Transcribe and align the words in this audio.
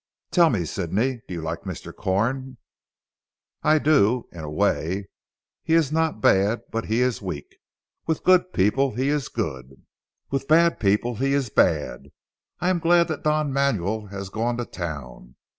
"Tell 0.31 0.49
me 0.49 0.65
Sidney. 0.65 1.21
Do 1.27 1.35
you 1.35 1.43
like 1.43 1.61
Mr. 1.61 1.95
Corn?" 1.95 2.57
"I 3.61 3.77
do 3.77 4.27
in 4.31 4.39
a 4.39 4.49
way. 4.49 5.09
He 5.63 5.75
is 5.75 5.91
not 5.91 6.21
bad, 6.21 6.63
but 6.71 6.85
he 6.85 7.01
is 7.01 7.21
weak. 7.21 7.57
With 8.07 8.23
good 8.23 8.51
people 8.51 8.95
he 8.95 9.09
is 9.09 9.27
good, 9.27 9.85
with 10.31 10.47
bad 10.47 10.79
people 10.79 11.17
he 11.17 11.33
is 11.33 11.51
bad. 11.51 12.07
I 12.59 12.69
am 12.69 12.79
glad 12.79 13.09
that 13.09 13.23
Don 13.23 13.53
Manuel 13.53 14.07
has 14.07 14.29
gone 14.29 14.57
to 14.57 14.65
Town. 14.65 15.35